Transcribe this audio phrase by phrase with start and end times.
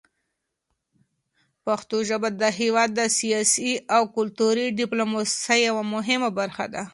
[1.65, 6.83] پښتو ژبه د هېواد د سیاسي او کلتوري ډیپلوماسۍ یوه مهمه برخه ده.